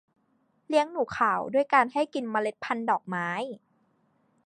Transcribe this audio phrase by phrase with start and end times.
[0.67, 3.29] เลี้ยงหนูขาวด้วยการให้กินเมล็ดพันธ์ดอกไม้